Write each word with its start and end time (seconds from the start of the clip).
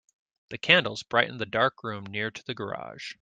The 0.49 0.57
candles 0.57 1.03
brightened 1.03 1.39
the 1.39 1.45
dark 1.45 1.83
room 1.83 2.07
near 2.07 2.31
to 2.31 2.43
the 2.43 2.55
garage. 2.55 3.09